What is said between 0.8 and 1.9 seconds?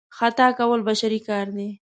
بشري کار دی.